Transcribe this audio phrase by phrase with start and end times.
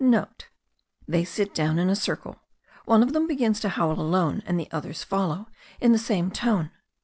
[0.37, 2.41] *(* They sit down in a circle,
[2.85, 5.45] one of them begins to howl alone and the others follow
[5.79, 6.71] in the same tone.